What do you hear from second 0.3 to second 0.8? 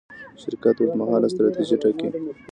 شرکت